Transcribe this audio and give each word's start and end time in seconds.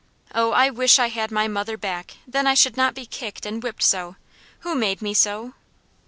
Oh, 0.33 0.49
I 0.51 0.71
wish 0.71 0.97
I 0.97 1.09
had 1.09 1.29
my 1.29 1.47
mother 1.47 1.77
back; 1.77 2.15
then 2.25 2.47
I 2.47 2.55
should 2.55 2.75
not 2.75 2.95
be 2.95 3.05
kicked 3.05 3.45
and 3.45 3.61
whipped 3.61 3.83
so. 3.83 4.15
Who 4.61 4.73
made 4.73 4.99
me 4.99 5.13
so?" 5.13 5.53